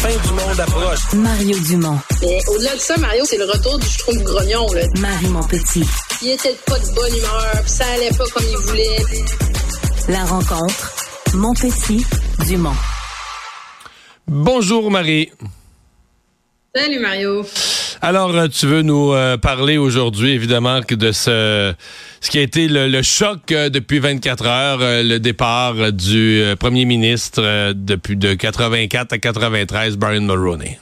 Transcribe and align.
fin 0.00 0.28
du 0.28 0.32
monde 0.32 0.58
approche. 0.58 1.12
Mario 1.12 1.58
Dumont. 1.58 1.98
Mais 2.22 2.38
au-delà 2.48 2.74
de 2.74 2.80
ça, 2.80 2.96
Mario, 2.96 3.22
c'est 3.26 3.36
le 3.36 3.44
retour 3.44 3.78
du 3.78 3.86
trouve 3.98 4.22
grognon. 4.22 4.66
Là. 4.72 4.82
Marie 4.98 5.28
Montpetit. 5.28 5.84
Il 6.22 6.30
était 6.30 6.56
pas 6.66 6.78
de 6.78 6.94
bonne 6.94 7.14
humeur, 7.16 7.50
puis 7.62 7.70
ça 7.70 7.84
allait 7.94 8.16
pas 8.16 8.24
comme 8.32 8.44
il 8.48 8.56
voulait. 8.66 8.96
La 10.08 10.24
rencontre. 10.24 10.94
Montpetit. 11.34 12.06
Dumont. 12.46 12.76
Bonjour 14.26 14.90
Marie. 14.90 15.30
Salut 16.74 17.00
Mario. 17.00 17.44
Alors, 18.02 18.34
euh, 18.34 18.48
tu 18.48 18.66
veux 18.66 18.80
nous 18.80 19.12
euh, 19.12 19.36
parler 19.36 19.76
aujourd'hui, 19.76 20.30
évidemment, 20.30 20.80
de 20.80 21.12
ce, 21.12 21.74
ce 22.22 22.30
qui 22.30 22.38
a 22.38 22.42
été 22.42 22.66
le, 22.66 23.02
choc 23.02 23.52
euh, 23.52 23.68
depuis 23.68 23.98
24 23.98 24.46
heures, 24.46 24.78
le 24.80 25.18
départ 25.18 25.92
du 25.92 26.42
premier 26.58 26.86
ministre 26.86 27.72
depuis 27.74 28.16
de 28.16 28.32
84 28.32 29.12
à 29.12 29.18
93, 29.18 29.98
Brian 29.98 30.22
Mulroney. 30.22 30.78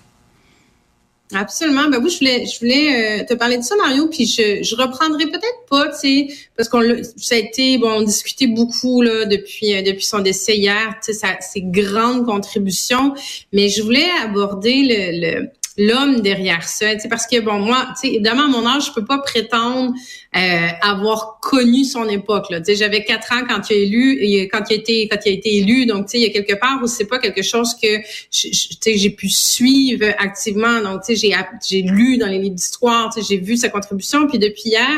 Absolument. 1.34 1.90
Ben 1.90 2.00
oui, 2.02 2.09
je 2.09 2.18
voulais, 2.18 2.46
je 2.46 2.59
voulais 2.60 3.26
te 3.26 3.34
parler 3.34 3.59
de 3.59 3.62
ça, 3.62 3.74
Mario, 3.76 4.06
puis 4.06 4.24
je, 4.24 4.62
je 4.62 4.76
reprendrai 4.76 5.26
peut-être 5.26 5.66
pas, 5.68 5.88
tu 5.88 5.98
sais, 5.98 6.28
parce 6.56 6.68
qu'on 6.68 6.80
ça 7.16 7.34
a 7.34 7.38
été, 7.38 7.78
bon, 7.78 7.98
on 7.98 8.02
discutait 8.02 8.46
beaucoup 8.46 9.02
là 9.02 9.26
depuis 9.26 9.82
depuis 9.82 10.06
son 10.06 10.20
décès 10.20 10.56
hier, 10.56 10.95
tu 11.04 11.12
sais, 11.12 11.26
ses 11.40 11.62
grandes 11.62 12.24
contributions, 12.24 13.12
mais 13.52 13.68
je 13.68 13.82
voulais 13.82 14.09
aborder 14.23 14.84
le, 14.84 15.40
le 15.40 15.48
l'homme 15.78 16.20
derrière 16.20 16.64
ça. 16.64 16.87
Parce 17.09 17.27
que 17.27 17.41
bon, 17.41 17.60
moi, 17.60 17.88
évidemment, 18.02 18.45
à 18.45 18.48
mon 18.48 18.66
âge, 18.66 18.87
je 18.87 18.92
peux 18.92 19.05
pas 19.05 19.18
prétendre 19.18 19.95
euh, 20.37 20.66
avoir 20.82 21.38
connu 21.41 21.84
son 21.84 22.06
époque. 22.09 22.51
Là. 22.51 22.60
J'avais 22.68 23.04
quatre 23.04 23.32
ans 23.32 23.45
quand 23.48 23.70
il 23.70 23.73
a 23.73 23.77
élu, 23.77 24.48
quand 24.52 24.62
il 24.68 24.74
a 24.74 24.77
été, 24.77 25.09
quand 25.09 25.18
il 25.24 25.28
a 25.30 25.32
été 25.32 25.56
élu. 25.56 25.87
Donc, 25.87 26.09
il 26.12 26.20
y 26.20 26.27
a 26.27 26.30
quelque 26.30 26.59
part 26.59 26.80
où 26.82 26.87
c'est 26.87 27.06
pas 27.06 27.18
quelque 27.18 27.42
chose 27.42 27.74
que 27.80 27.88
j'ai 28.30 29.10
pu 29.10 29.30
suivre 29.30 30.04
activement. 30.18 30.82
Donc, 30.82 31.02
j'ai 31.09 31.34
j'ai 31.66 31.82
lu 31.82 32.18
dans 32.18 32.26
les 32.26 32.38
livres 32.38 32.56
d'histoire, 32.56 33.15
j'ai 33.26 33.38
vu 33.38 33.56
sa 33.56 33.68
contribution. 33.68 34.26
Puis 34.26 34.38
depuis 34.38 34.71
hier, 34.71 34.88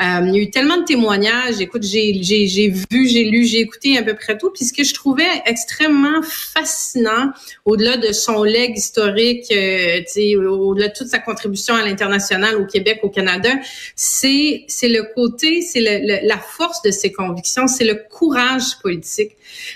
euh, 0.00 0.26
il 0.26 0.34
y 0.34 0.38
a 0.38 0.42
eu 0.42 0.50
tellement 0.50 0.78
de 0.78 0.84
témoignages. 0.84 1.60
Écoute, 1.60 1.82
j'ai 1.84 2.22
j'ai 2.22 2.68
vu, 2.68 3.08
j'ai 3.08 3.24
lu, 3.24 3.44
j'ai 3.44 3.60
écouté 3.60 3.98
à 3.98 4.02
peu 4.02 4.14
près 4.14 4.38
tout. 4.38 4.50
Puis 4.50 4.64
ce 4.64 4.72
que 4.72 4.82
je 4.82 4.94
trouvais 4.94 5.42
extrêmement 5.46 6.22
fascinant, 6.22 7.30
au-delà 7.64 7.98
de 7.98 8.12
son 8.12 8.42
leg 8.42 8.76
historique, 8.76 9.52
euh, 9.52 10.00
au-delà 10.36 10.88
de 10.88 10.92
toute 10.92 11.08
sa 11.08 11.18
contribution 11.18 11.74
à 11.74 11.84
l'international, 11.84 12.56
au 12.56 12.66
Québec, 12.66 13.00
au 13.02 13.10
Canada, 13.10 13.50
c'est 13.96 14.64
c'est 14.68 14.88
le 14.88 15.04
côté, 15.14 15.62
c'est 15.62 15.80
la 15.80 16.38
force 16.38 16.82
de 16.82 16.90
ses 16.90 17.12
convictions, 17.12 17.66
c'est 17.66 17.84
le 17.84 18.02
courage 18.10 18.78
politique. 18.82 19.32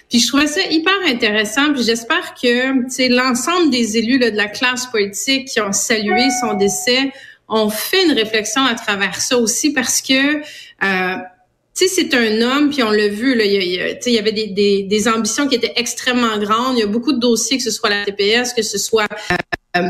Puis 0.08 0.20
je 0.20 0.28
trouvais 0.28 0.46
ça 0.46 0.60
hyper 0.70 0.94
intéressant. 1.06 1.72
Puis 1.72 1.82
j'espère 1.84 2.34
que 2.40 2.88
c'est 2.88 3.08
l'ensemble 3.08 3.70
des 3.70 3.98
élus 3.98 4.18
là, 4.18 4.30
de 4.30 4.36
la 4.36 4.48
classe 4.48 4.86
politique 4.86 5.48
qui 5.48 5.60
ont 5.60 5.72
salué 5.72 6.28
son 6.40 6.54
décès 6.54 7.12
ont 7.48 7.70
fait 7.70 8.04
une 8.04 8.12
réflexion 8.12 8.64
à 8.64 8.74
travers 8.74 9.20
ça 9.20 9.38
aussi 9.38 9.72
parce 9.72 10.02
que 10.02 10.38
euh, 10.82 11.16
tu 11.76 11.86
sais, 11.86 11.94
c'est 11.94 12.14
un 12.14 12.40
homme, 12.40 12.70
puis 12.70 12.82
on 12.82 12.90
l'a 12.90 13.08
vu, 13.08 13.34
là, 13.34 13.44
il 13.44 13.80
a, 13.80 13.90
il 14.06 14.12
y 14.12 14.18
avait 14.18 14.32
des, 14.32 14.46
des, 14.46 14.84
des, 14.84 15.08
ambitions 15.08 15.46
qui 15.46 15.56
étaient 15.56 15.74
extrêmement 15.76 16.38
grandes. 16.38 16.78
Il 16.78 16.80
y 16.80 16.82
a 16.82 16.86
beaucoup 16.86 17.12
de 17.12 17.18
dossiers, 17.18 17.58
que 17.58 17.62
ce 17.62 17.70
soit 17.70 17.90
la 17.90 18.02
TPS, 18.06 18.54
que 18.54 18.62
ce 18.62 18.78
soit 18.78 19.06
euh, 19.76 19.82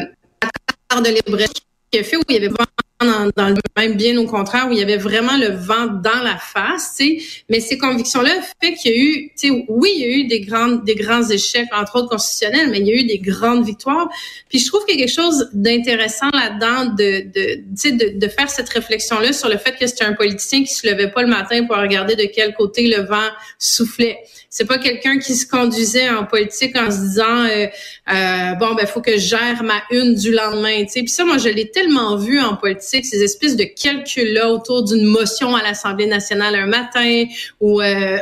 de 1.93 2.03
fait 2.03 2.17
où 2.17 2.23
il 2.29 2.35
y 2.35 2.37
avait 2.37 2.55
dans, 3.01 3.31
dans, 3.37 3.49
le 3.49 3.57
même 3.77 3.95
bien 3.95 4.17
au 4.17 4.27
contraire 4.27 4.69
où 4.69 4.73
il 4.73 4.79
y 4.79 4.83
avait 4.83 4.97
vraiment 4.97 5.37
le 5.37 5.49
vent 5.49 5.87
dans 5.87 6.23
la 6.23 6.39
face, 6.39 6.95
tu 6.97 7.21
sais. 7.21 7.43
Mais 7.51 7.61
ces 7.61 7.77
convictions-là 7.77 8.31
fait 8.63 8.75
qu'il 8.75 8.91
y 8.91 8.95
a 8.95 8.99
eu, 8.99 9.33
tu 9.39 9.49
sais, 9.49 9.65
oui, 9.69 9.93
il 9.95 10.01
y 10.01 10.05
a 10.05 10.09
eu 10.09 10.25
des 10.25 10.41
grandes, 10.41 10.85
des 10.85 10.95
grands 10.95 11.29
échecs, 11.29 11.69
entre 11.73 11.97
autres 11.97 12.09
constitutionnels, 12.09 12.71
mais 12.71 12.79
il 12.79 12.87
y 12.87 12.93
a 12.93 12.95
eu 12.95 13.05
des 13.05 13.19
grandes 13.19 13.67
victoires. 13.67 14.09
Puis 14.49 14.61
je 14.61 14.67
trouve 14.67 14.85
qu'il 14.87 14.99
y 14.99 15.03
a 15.03 15.07
quelque 15.07 15.15
chose 15.15 15.51
d'intéressant 15.53 16.31
là-dedans 16.33 16.95
de, 16.95 17.27
de, 17.33 17.55
tu 17.57 17.63
sais, 17.77 17.93
de, 17.93 18.19
de, 18.19 18.29
faire 18.29 18.49
cette 18.49 18.69
réflexion-là 18.71 19.33
sur 19.35 19.51
le 19.51 19.59
fait 19.59 19.77
que 19.79 19.87
c'était 19.87 20.05
un 20.05 20.15
politicien 20.15 20.65
qui 20.65 20.73
se 20.73 20.87
levait 20.87 21.11
pas 21.11 21.23
le 21.23 21.29
matin 21.29 21.65
pour 21.67 21.77
regarder 21.77 22.17
de 22.17 22.29
quel 22.35 22.55
côté 22.55 22.87
le 22.89 23.03
vent 23.03 23.29
soufflait. 23.59 24.19
C'est 24.49 24.65
pas 24.65 24.79
quelqu'un 24.79 25.19
qui 25.19 25.35
se 25.35 25.47
conduisait 25.47 26.09
en 26.09 26.25
politique 26.25 26.77
en 26.77 26.91
se 26.91 27.01
disant, 27.01 27.45
euh, 27.45 27.67
euh, 28.09 28.55
bon, 28.55 28.75
ben, 28.75 28.87
faut 28.87 29.03
que 29.03 29.13
je 29.13 29.19
gère 29.19 29.63
ma 29.63 29.83
une 29.91 30.15
du 30.15 30.33
lendemain, 30.33 30.83
tu 30.85 30.93
sais. 30.93 31.01
Puis 31.01 31.11
ça, 31.11 31.27
moi, 31.27 31.37
je 31.37 31.51
l'ai 31.51 31.71
tellement 31.71 32.17
vu 32.17 32.41
en 32.41 32.57
politique 32.57 32.86
ces 32.87 33.23
espèces 33.23 33.57
de 33.57 33.65
calculs-là 33.65 34.51
autour 34.51 34.85
d'une 34.85 35.05
motion 35.05 35.55
à 35.55 35.63
l'Assemblée 35.63 36.07
nationale 36.07 36.55
un 36.55 36.67
matin 36.67 37.25
ou, 37.61 37.81
euh, 37.81 38.19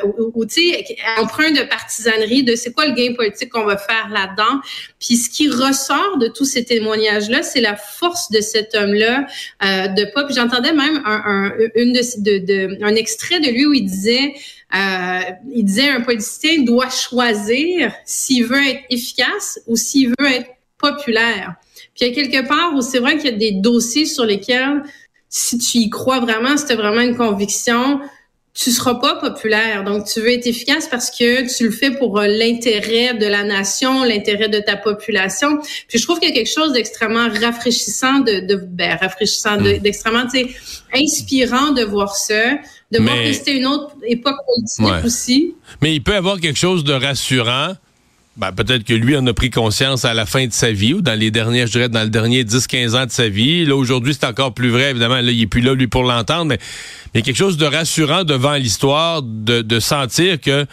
tu 0.49 0.73
sais, 0.73 0.97
emprunt 1.19 1.51
de 1.51 1.63
partisanerie 1.63 2.43
de 2.43 2.57
c'est 2.57 2.73
quoi 2.73 2.87
le 2.87 2.95
gain 2.95 3.15
politique 3.15 3.51
qu'on 3.51 3.65
va 3.65 3.77
faire 3.77 4.09
là-dedans. 4.11 4.61
Puis 4.99 5.17
ce 5.17 5.31
qui 5.31 5.49
ressort 5.49 6.19
de 6.19 6.29
tous 6.29 6.45
ces 6.45 6.65
témoignages-là, 6.65 7.43
c'est 7.43 7.61
la 7.61 7.77
force 7.77 8.31
de 8.31 8.41
cet 8.41 8.75
homme-là 8.75 9.27
euh, 9.65 9.89
de 9.89 10.05
pas. 10.13 10.25
Puis 10.25 10.35
j'entendais 10.35 10.73
même 10.73 11.03
un, 11.05 11.23
un, 11.27 12.87
un 12.87 12.95
extrait 12.95 13.41
de 13.41 13.51
lui 13.51 13.67
où 13.67 13.73
il 13.73 13.85
disait 13.85 14.35
euh, 14.75 15.21
il 15.53 15.65
disait 15.65 15.91
un 15.91 16.01
politicien 16.01 16.63
doit 16.63 16.91
choisir 16.91 17.93
s'il 18.05 18.45
veut 18.47 18.67
être 18.67 18.83
efficace 18.91 19.61
ou 19.67 19.77
s'il 19.77 20.09
veut 20.09 20.27
être 20.27 20.51
populaire. 20.79 21.55
Puis 21.95 22.07
il 22.07 22.09
y 22.09 22.11
a 22.11 22.15
quelque 22.15 22.47
part 22.47 22.75
où 22.75 22.83
c'est 22.83 22.99
vrai 22.99 23.17
qu'il 23.17 23.31
y 23.31 23.35
a 23.35 23.37
des 23.37 23.53
dossiers 23.53 24.07
sur 24.07 24.25
lesquels, 24.25 24.83
si 25.29 25.59
tu 25.59 25.79
y 25.79 25.91
crois 25.91 26.21
vraiment, 26.21 26.57
c'était 26.57 26.75
vraiment 26.75 27.01
une 27.01 27.17
conviction, 27.17 28.01
tu 28.55 28.71
seras 28.71 28.95
pas 28.95 29.17
populaire. 29.17 29.83
Donc, 29.83 30.07
tu 30.07 30.21
veux 30.21 30.33
être 30.33 30.47
efficace 30.47 30.87
parce 30.89 31.11
que 31.11 31.57
tu 31.57 31.65
le 31.65 31.71
fais 31.73 31.91
pour 31.91 32.19
euh, 32.19 32.29
l'intérêt 32.29 33.15
de 33.15 33.27
la 33.27 33.43
nation, 33.43 34.05
l'intérêt 34.05 34.49
de 34.49 34.61
ta 34.61 34.77
population. 34.77 35.59
Puis, 35.89 35.99
je 35.99 36.05
trouve 36.05 36.21
qu'il 36.21 36.29
y 36.29 36.33
a 36.33 36.35
quelque 36.35 36.53
chose 36.53 36.73
d'extrêmement 36.73 37.29
rafraîchissant, 37.29 38.21
de, 38.21 38.47
de 38.47 38.55
ben, 38.55 38.97
rafraîchissant, 39.01 39.59
mm. 39.59 39.79
d'extrêmement, 39.79 40.27
inspirant 40.95 41.73
de 41.73 41.83
voir 41.83 42.15
ça, 42.15 42.55
de 42.93 43.01
voir 43.01 43.17
que 43.17 43.33
c'était 43.33 43.57
une 43.57 43.67
autre 43.67 43.97
époque 44.07 44.37
politique 44.47 45.05
aussi. 45.05 45.55
Mais 45.83 45.97
il 45.97 46.03
peut 46.03 46.13
y 46.13 46.17
avoir 46.17 46.39
quelque 46.39 46.59
chose 46.59 46.85
de 46.85 46.93
rassurant 46.93 47.75
ben, 48.37 48.51
peut-être 48.53 48.85
que 48.85 48.95
lui 48.95 49.17
en 49.17 49.27
a 49.27 49.33
pris 49.33 49.51
conscience 49.51 50.05
à 50.05 50.13
la 50.13 50.27
fin 50.27 50.47
de 50.47 50.53
sa 50.53 50.73
vie 50.73 50.95
ou 50.95 51.03
dans 51.03 51.19
les 51.19 51.31
derniers, 51.31 51.67
je 51.67 51.73
dirais, 51.73 51.89
dans 51.89 52.03
le 52.03 52.09
dernier 52.09 52.43
10-15 52.43 52.97
ans 52.97 53.07
de 53.07 53.11
sa 53.11 53.29
vie. 53.29 53.65
Là, 53.65 53.77
aujourd'hui, 53.77 54.15
c'est 54.15 54.27
encore 54.27 54.53
plus 54.53 54.71
vrai, 54.71 54.91
évidemment. 54.91 55.21
Là, 55.21 55.31
il 55.31 55.41
est 55.41 55.47
plus 55.47 55.61
là, 55.61 55.75
lui, 55.75 55.87
pour 55.87 56.03
l'entendre, 56.03 56.47
mais 56.47 56.59
il 57.15 57.19
y 57.19 57.23
a 57.23 57.23
quelque 57.23 57.37
chose 57.37 57.57
de 57.57 57.67
rassurant 57.67 58.25
devant 58.25 58.55
l'histoire 58.55 59.23
de, 59.23 59.63
de 59.63 59.81
sentir 59.81 60.41
que 60.41 60.67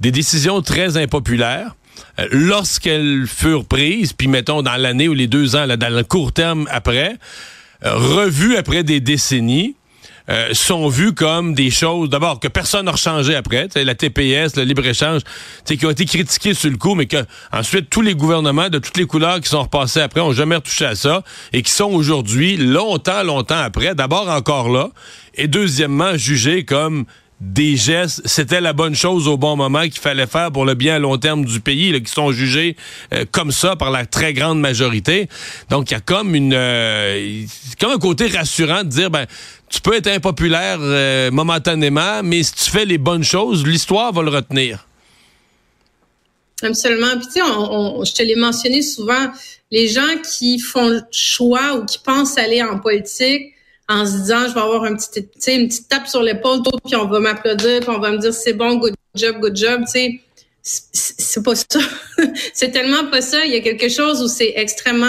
des 0.00 0.10
décisions 0.10 0.60
très 0.60 0.98
impopulaires, 0.98 1.74
euh, 2.18 2.26
lorsqu'elles 2.30 3.24
furent 3.26 3.64
prises, 3.64 4.12
puis 4.12 4.28
mettons 4.28 4.62
dans 4.62 4.76
l'année 4.76 5.08
ou 5.08 5.14
les 5.14 5.26
deux 5.26 5.56
ans, 5.56 5.64
là, 5.64 5.78
dans 5.78 5.94
le 5.94 6.04
court 6.04 6.32
terme 6.32 6.68
après, 6.70 7.16
euh, 7.84 7.94
revues 7.94 8.56
après 8.56 8.82
des 8.82 9.00
décennies, 9.00 9.74
euh, 10.28 10.52
sont 10.52 10.88
vus 10.88 11.14
comme 11.14 11.54
des 11.54 11.70
choses, 11.70 12.10
d'abord, 12.10 12.40
que 12.40 12.48
personne 12.48 12.86
n'a 12.86 12.96
changé 12.96 13.34
après. 13.34 13.68
La 13.76 13.94
TPS, 13.94 14.56
le 14.56 14.64
libre-échange, 14.64 15.22
qui 15.64 15.84
ont 15.86 15.90
été 15.90 16.04
critiqués 16.04 16.54
sur 16.54 16.70
le 16.70 16.76
coup, 16.76 16.94
mais 16.94 17.06
que 17.06 17.24
ensuite 17.52 17.90
tous 17.90 18.02
les 18.02 18.14
gouvernements 18.14 18.68
de 18.68 18.78
toutes 18.78 18.96
les 18.96 19.06
couleurs 19.06 19.40
qui 19.40 19.48
sont 19.48 19.62
repassés 19.62 20.00
après 20.00 20.20
ont 20.20 20.32
jamais 20.32 20.56
retouché 20.56 20.84
à 20.84 20.94
ça 20.94 21.22
et 21.52 21.62
qui 21.62 21.70
sont 21.70 21.90
aujourd'hui, 21.92 22.56
longtemps, 22.56 23.22
longtemps 23.22 23.58
après, 23.58 23.94
d'abord 23.94 24.28
encore 24.28 24.68
là, 24.68 24.90
et 25.34 25.48
deuxièmement 25.48 26.16
jugés 26.16 26.64
comme 26.64 27.04
des 27.40 27.76
gestes, 27.76 28.22
c'était 28.24 28.62
la 28.62 28.72
bonne 28.72 28.94
chose 28.94 29.28
au 29.28 29.36
bon 29.36 29.56
moment 29.56 29.82
qu'il 29.82 30.00
fallait 30.00 30.26
faire 30.26 30.50
pour 30.50 30.64
le 30.64 30.74
bien 30.74 30.96
à 30.96 30.98
long 30.98 31.18
terme 31.18 31.44
du 31.44 31.60
pays, 31.60 31.92
là, 31.92 32.00
qui 32.00 32.10
sont 32.10 32.32
jugés 32.32 32.76
euh, 33.12 33.24
comme 33.30 33.52
ça 33.52 33.76
par 33.76 33.90
la 33.90 34.06
très 34.06 34.32
grande 34.32 34.58
majorité. 34.58 35.28
Donc, 35.68 35.90
il 35.90 35.94
y 35.94 35.96
a 35.96 36.00
comme 36.00 36.34
une, 36.34 36.54
euh, 36.54 37.44
comme 37.78 37.92
un 37.92 37.98
côté 37.98 38.28
rassurant 38.28 38.84
de 38.84 38.88
dire, 38.88 39.10
ben, 39.10 39.26
tu 39.68 39.82
peux 39.82 39.94
être 39.94 40.06
impopulaire 40.06 40.78
euh, 40.80 41.30
momentanément, 41.30 42.22
mais 42.22 42.42
si 42.42 42.54
tu 42.54 42.70
fais 42.70 42.86
les 42.86 42.98
bonnes 42.98 43.24
choses, 43.24 43.66
l'histoire 43.66 44.12
va 44.12 44.22
le 44.22 44.30
retenir. 44.30 44.86
Absolument. 46.62 47.18
Puis 47.18 47.26
tu 47.26 47.32
sais, 47.32 47.40
je 47.40 48.12
te 48.14 48.22
l'ai 48.22 48.36
mentionné 48.36 48.80
souvent, 48.80 49.30
les 49.70 49.88
gens 49.88 50.16
qui 50.22 50.58
font 50.58 50.88
le 50.88 51.02
choix 51.10 51.74
ou 51.74 51.84
qui 51.84 51.98
pensent 51.98 52.38
aller 52.38 52.62
en 52.62 52.78
politique 52.78 53.52
en 53.88 54.04
se 54.06 54.12
disant 54.12 54.48
je 54.48 54.54
vais 54.54 54.60
avoir 54.60 54.84
un 54.84 54.96
petit, 54.96 55.20
une 55.52 55.68
petite 55.68 55.88
tape 55.88 56.08
sur 56.08 56.22
l'épaule, 56.22 56.60
puis 56.84 56.96
on 56.96 57.06
va 57.06 57.20
m'applaudir, 57.20 57.80
puis 57.80 57.90
on 57.90 57.98
va 57.98 58.10
me 58.10 58.18
dire 58.18 58.34
c'est 58.34 58.52
bon, 58.52 58.76
good 58.76 58.94
job, 59.14 59.40
good 59.40 59.56
job, 59.56 59.82
tu 59.86 59.92
sais. 59.92 60.20
C'est 60.62 61.44
pas 61.44 61.54
ça. 61.54 61.78
c'est 62.52 62.72
tellement 62.72 63.08
pas 63.08 63.20
ça. 63.20 63.44
Il 63.44 63.52
y 63.52 63.56
a 63.56 63.60
quelque 63.60 63.88
chose 63.88 64.20
où 64.20 64.26
c'est 64.26 64.52
extrêmement 64.56 65.06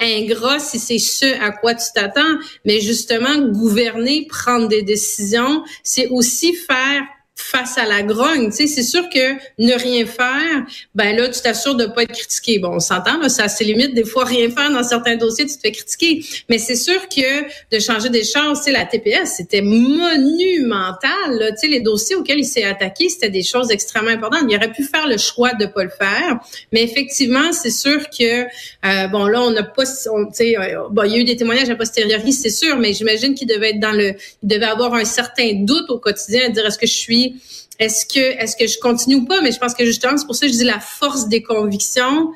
ingrat 0.00 0.58
si 0.58 0.80
c'est 0.80 0.98
ce 0.98 1.40
à 1.40 1.52
quoi 1.52 1.74
tu 1.74 1.84
t'attends. 1.94 2.34
Mais 2.64 2.80
justement, 2.80 3.38
gouverner, 3.38 4.26
prendre 4.28 4.66
des 4.66 4.82
décisions, 4.82 5.62
c'est 5.84 6.08
aussi 6.08 6.54
faire 6.54 7.02
face 7.46 7.78
à 7.78 7.86
la 7.86 8.02
grogne. 8.02 8.50
Tu 8.50 8.56
sais, 8.56 8.66
c'est 8.66 8.82
sûr 8.82 9.08
que 9.08 9.34
ne 9.58 9.72
rien 9.74 10.04
faire, 10.06 10.66
ben 10.94 11.16
là, 11.16 11.28
tu 11.28 11.40
t'assures 11.40 11.74
de 11.74 11.86
pas 11.86 12.02
être 12.02 12.12
critiqué. 12.12 12.58
Bon, 12.58 12.74
on 12.74 12.80
s'entend, 12.80 13.18
là, 13.18 13.28
ça 13.28 13.44
a 13.44 13.48
ses 13.48 13.64
limites. 13.64 13.94
Des 13.94 14.04
fois, 14.04 14.24
rien 14.24 14.50
faire 14.50 14.70
dans 14.70 14.82
certains 14.82 15.16
dossiers, 15.16 15.46
tu 15.46 15.56
te 15.56 15.60
fais 15.60 15.72
critiquer. 15.72 16.24
Mais 16.48 16.58
c'est 16.58 16.76
sûr 16.76 17.08
que 17.08 17.44
de 17.74 17.80
changer 17.80 18.08
des 18.08 18.24
choses, 18.24 18.60
c'est 18.64 18.72
la 18.72 18.84
TPS, 18.84 19.34
c'était 19.36 19.62
monumental. 19.62 21.08
Là. 21.30 21.52
Tu 21.52 21.58
sais, 21.58 21.66
les 21.68 21.80
dossiers 21.80 22.16
auxquels 22.16 22.40
il 22.40 22.44
s'est 22.44 22.64
attaqué, 22.64 23.08
c'était 23.08 23.30
des 23.30 23.42
choses 23.42 23.70
extrêmement 23.70 24.10
importantes. 24.10 24.44
Il 24.48 24.56
aurait 24.56 24.72
pu 24.72 24.82
faire 24.82 25.06
le 25.06 25.18
choix 25.18 25.54
de 25.54 25.66
pas 25.66 25.84
le 25.84 25.90
faire. 25.90 26.38
Mais 26.72 26.82
effectivement, 26.82 27.52
c'est 27.52 27.70
sûr 27.70 28.10
que, 28.10 28.44
euh, 28.44 29.08
bon, 29.08 29.26
là, 29.26 29.42
on 29.42 29.50
n'a 29.50 29.62
pas, 29.62 29.84
tu 29.84 29.92
sais, 30.32 30.58
euh, 30.58 30.88
bon, 30.90 31.02
il 31.04 31.12
y 31.12 31.14
a 31.14 31.18
eu 31.18 31.24
des 31.24 31.36
témoignages 31.36 31.70
a 31.70 31.76
posteriori, 31.76 32.32
c'est 32.32 32.50
sûr, 32.50 32.76
mais 32.76 32.92
j'imagine 32.92 33.34
qu'il 33.34 33.48
devait 33.48 33.70
être 33.70 33.80
dans 33.80 33.92
le, 33.92 34.14
il 34.42 34.48
devait 34.48 34.66
avoir 34.66 34.94
un 34.94 35.04
certain 35.04 35.52
doute 35.54 35.90
au 35.90 35.98
quotidien 35.98 36.46
à 36.46 36.48
dire 36.48 36.66
est-ce 36.66 36.78
que 36.78 36.86
je 36.86 36.92
suis 36.92 37.36
est-ce 37.78 38.06
que 38.06 38.20
est-ce 38.20 38.56
que 38.56 38.66
je 38.66 38.78
continue 38.78 39.16
ou 39.16 39.24
pas? 39.24 39.40
Mais 39.40 39.52
je 39.52 39.58
pense 39.58 39.74
que 39.74 39.84
justement 39.84 40.16
c'est 40.16 40.26
pour 40.26 40.34
ça 40.34 40.46
que 40.46 40.52
je 40.52 40.58
dis 40.58 40.64
la 40.64 40.80
force 40.80 41.28
des 41.28 41.42
convictions. 41.42 42.32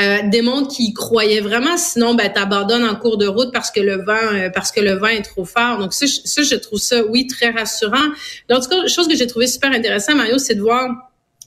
Euh, 0.00 0.28
démontre 0.28 0.74
qu'il 0.74 0.92
croyait 0.92 1.40
vraiment, 1.40 1.76
sinon 1.76 2.14
ben 2.14 2.28
t'abandonnes 2.28 2.84
en 2.84 2.96
cours 2.96 3.16
de 3.16 3.28
route 3.28 3.52
parce 3.52 3.70
que 3.70 3.78
le 3.78 4.04
vent 4.04 4.32
euh, 4.32 4.50
parce 4.50 4.72
que 4.72 4.80
le 4.80 4.94
vent 4.94 5.06
est 5.06 5.22
trop 5.22 5.44
fort. 5.44 5.78
Donc 5.78 5.92
ça, 5.92 6.06
ça 6.06 6.42
je 6.42 6.56
trouve 6.56 6.80
ça 6.80 7.04
oui 7.04 7.28
très 7.28 7.50
rassurant. 7.50 8.08
L'autre 8.50 8.88
chose 8.88 9.06
que 9.06 9.14
j'ai 9.14 9.28
trouvé 9.28 9.46
super 9.46 9.70
intéressant 9.70 10.16
Mario, 10.16 10.38
c'est 10.38 10.56
de 10.56 10.62
voir 10.62 10.88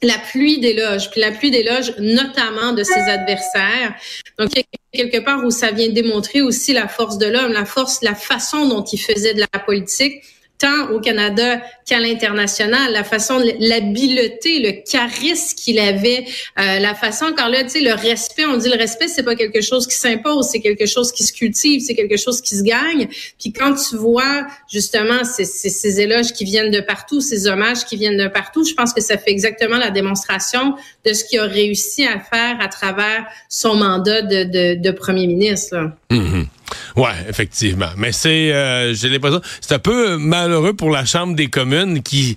la 0.01 0.17
pluie 0.31 0.59
d'éloges, 0.59 1.09
puis 1.11 1.19
la 1.19 1.31
pluie 1.31 1.51
d'éloges 1.51 1.93
notamment 1.99 2.71
de 2.71 2.83
ses 2.83 2.99
adversaires. 2.99 3.95
Donc 4.37 4.51
quelque 4.93 5.17
part 5.19 5.43
où 5.43 5.51
ça 5.51 5.71
vient 5.71 5.89
démontrer 5.89 6.41
aussi 6.41 6.71
la 6.71 6.87
force 6.87 7.17
de 7.17 7.25
l'homme, 7.25 7.51
la 7.51 7.65
force, 7.65 8.01
la 8.01 8.15
façon 8.15 8.67
dont 8.67 8.83
il 8.83 8.99
faisait 8.99 9.33
de 9.33 9.41
la 9.41 9.59
politique 9.59 10.23
tant 10.57 10.89
au 10.91 10.99
Canada 10.99 11.61
qu'à 11.85 11.99
l'international, 11.99 12.91
la 12.91 13.03
façon, 13.03 13.39
l'habileté, 13.59 14.59
le 14.59 14.83
charisme 14.89 15.55
qu'il 15.55 15.79
avait, 15.79 16.25
euh, 16.59 16.79
la 16.79 16.95
façon, 16.95 17.25
encore 17.25 17.49
là, 17.49 17.63
tu 17.63 17.69
sais, 17.69 17.81
le 17.81 17.93
respect, 17.93 18.45
on 18.45 18.57
dit 18.57 18.69
le 18.69 18.77
respect, 18.77 19.07
c'est 19.07 19.23
pas 19.23 19.35
quelque 19.35 19.61
chose 19.61 19.87
qui 19.87 19.95
s'impose, 19.95 20.47
c'est 20.51 20.59
quelque 20.59 20.85
chose 20.85 21.11
qui 21.11 21.23
se 21.23 21.31
cultive, 21.31 21.81
c'est 21.81 21.95
quelque 21.95 22.17
chose 22.17 22.41
qui 22.41 22.55
se 22.55 22.63
gagne. 22.63 23.07
Puis 23.39 23.53
quand 23.53 23.75
tu 23.75 23.95
vois 23.95 24.47
justement 24.71 25.23
ces, 25.23 25.45
ces, 25.45 26.01
éloges 26.01 26.33
qui 26.33 26.43
viennent 26.43 26.71
de 26.71 26.81
partout, 26.81 27.21
ces 27.21 27.47
hommages 27.47 27.85
qui 27.85 27.95
viennent 27.95 28.17
de 28.17 28.27
partout, 28.27 28.65
je 28.65 28.73
pense 28.73 28.93
que 28.93 29.01
ça 29.01 29.17
fait 29.17 29.31
exactement 29.31 29.77
la 29.77 29.91
démonstration 29.91 30.75
de 31.05 31.13
ce 31.13 31.23
qu'il 31.23 31.39
a 31.39 31.43
réussi 31.43 32.05
à 32.05 32.19
faire 32.19 32.57
à 32.59 32.67
travers 32.67 33.25
son 33.49 33.75
mandat 33.75 34.23
de, 34.23 34.43
de, 34.43 34.81
de 34.81 34.91
premier 34.91 35.27
ministre. 35.27 35.75
Là. 35.75 35.95
Mm-hmm. 36.11 36.45
Ouais, 37.01 37.13
effectivement. 37.29 37.89
Mais 37.95 38.11
c'est, 38.11 38.51
euh, 38.51 38.93
j'ai 38.93 39.09
l'impression, 39.09 39.39
c'est 39.61 39.75
un 39.75 39.79
peu 39.79 40.17
malheureux 40.17 40.73
pour 40.73 40.89
la 40.89 41.05
Chambre 41.05 41.35
des 41.35 41.47
communes 41.47 42.01
qui 42.01 42.35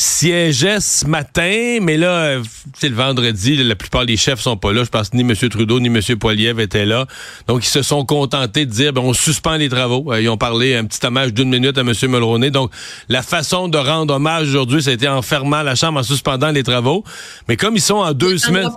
siégeait 0.00 0.80
ce 0.80 1.04
matin, 1.04 1.78
mais 1.82 1.98
là, 1.98 2.38
c'est 2.78 2.88
le 2.88 2.94
vendredi, 2.94 3.62
la 3.62 3.74
plupart 3.74 4.06
des 4.06 4.16
chefs 4.16 4.40
sont 4.40 4.56
pas 4.56 4.72
là. 4.72 4.82
Je 4.82 4.88
pense 4.88 5.10
que 5.10 5.16
ni 5.16 5.22
M. 5.22 5.34
Trudeau 5.34 5.78
ni 5.78 5.88
M. 5.88 6.00
Poiliev 6.18 6.58
étaient 6.58 6.86
là. 6.86 7.04
Donc, 7.46 7.66
ils 7.66 7.68
se 7.68 7.82
sont 7.82 8.06
contentés 8.06 8.64
de 8.64 8.70
dire, 8.70 8.94
ben, 8.94 9.02
on 9.02 9.12
suspend 9.12 9.56
les 9.56 9.68
travaux. 9.68 10.10
Euh, 10.10 10.22
ils 10.22 10.30
ont 10.30 10.38
parlé 10.38 10.74
un 10.74 10.86
petit 10.86 11.04
hommage 11.04 11.34
d'une 11.34 11.50
minute 11.50 11.76
à 11.76 11.82
M. 11.82 11.92
Mulroney. 12.08 12.50
Donc, 12.50 12.70
la 13.10 13.20
façon 13.20 13.68
de 13.68 13.76
rendre 13.76 14.14
hommage 14.14 14.48
aujourd'hui, 14.48 14.82
ça 14.82 14.90
a 14.90 14.94
été 14.94 15.06
en 15.06 15.20
fermant 15.20 15.62
la 15.62 15.74
Chambre, 15.74 16.00
en 16.00 16.02
suspendant 16.02 16.50
les 16.50 16.62
travaux. 16.62 17.04
Mais 17.46 17.58
comme 17.58 17.76
ils 17.76 17.82
sont 17.82 17.96
en 17.96 18.14
deux 18.14 18.38
semaines... 18.38 18.70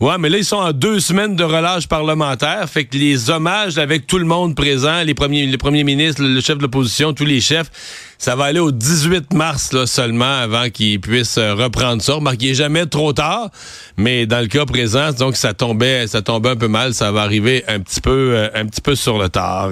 Ouais, 0.00 0.16
mais 0.18 0.30
là, 0.30 0.38
ils 0.38 0.44
sont 0.44 0.56
en 0.56 0.72
deux 0.72 1.00
semaines 1.00 1.36
de 1.36 1.44
relâche 1.44 1.86
parlementaire. 1.86 2.66
Fait 2.66 2.86
que 2.86 2.96
les 2.96 3.28
hommages 3.28 3.76
avec 3.76 4.06
tout 4.06 4.18
le 4.18 4.24
monde 4.24 4.54
présent, 4.54 5.02
les 5.02 5.14
premiers, 5.14 5.44
les 5.44 5.58
premiers 5.58 5.84
ministres, 5.84 6.22
le 6.22 6.40
chef 6.40 6.56
de 6.56 6.62
l'opposition, 6.62 7.12
tous 7.12 7.26
les 7.26 7.42
chefs, 7.42 7.70
ça 8.18 8.36
va 8.36 8.44
aller 8.44 8.60
au 8.60 8.72
18 8.72 9.32
mars 9.34 9.72
là, 9.72 9.86
seulement 9.86 10.38
avant 10.38 10.70
qu'il 10.70 11.00
puisse 11.00 11.38
euh, 11.38 11.54
reprendre 11.54 12.02
ça. 12.02 12.14
Remarque, 12.14 12.42
il 12.42 12.48
n'est 12.48 12.54
jamais 12.54 12.86
trop 12.86 13.12
tard, 13.12 13.50
mais 13.96 14.26
dans 14.26 14.40
le 14.40 14.46
cas 14.46 14.64
présent, 14.64 15.12
donc 15.12 15.36
ça 15.36 15.54
tombait, 15.54 16.06
ça 16.06 16.22
tombait 16.22 16.50
un 16.50 16.56
peu 16.56 16.68
mal. 16.68 16.94
Ça 16.94 17.12
va 17.12 17.22
arriver 17.22 17.64
un 17.68 17.80
petit 17.80 18.00
peu, 18.00 18.32
euh, 18.34 18.48
un 18.54 18.66
petit 18.66 18.80
peu 18.80 18.94
sur 18.94 19.18
le 19.18 19.28
tard. 19.28 19.70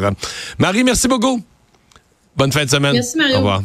Marie, 0.59 0.85
merci 0.85 1.09
beaucoup. 1.09 1.43
Bonne 2.37 2.53
fin 2.53 2.65
de 2.65 2.71
semaine. 2.71 2.95
Merci 2.95 3.17
Mario. 3.17 3.35
Au 3.35 3.39
revoir. 3.39 3.63